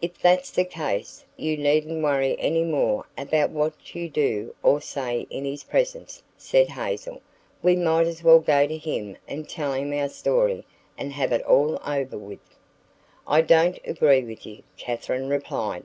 "If 0.00 0.18
that's 0.18 0.50
the 0.50 0.64
case, 0.64 1.24
you 1.36 1.56
needn't 1.56 2.02
worry 2.02 2.34
any 2.40 2.64
more 2.64 3.06
about 3.16 3.50
what 3.50 3.94
you 3.94 4.08
do 4.08 4.56
or 4.60 4.80
say 4.80 5.28
in 5.30 5.44
his 5.44 5.62
presence," 5.62 6.20
said 6.36 6.70
Hazel. 6.70 7.22
"We 7.62 7.76
might 7.76 8.08
as 8.08 8.24
well 8.24 8.40
go 8.40 8.66
to 8.66 8.76
him 8.76 9.16
and 9.28 9.48
tell 9.48 9.72
him 9.72 9.92
our 9.92 10.08
story 10.08 10.66
and 10.98 11.12
have 11.12 11.30
it 11.30 11.42
all 11.44 11.80
over 11.86 12.18
with." 12.18 12.40
"I 13.24 13.42
don't 13.42 13.78
agree 13.84 14.24
with 14.24 14.44
you," 14.46 14.64
Katherine 14.76 15.28
replied. 15.28 15.84